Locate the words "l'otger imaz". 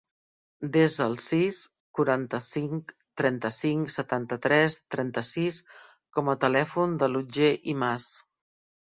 7.11-8.09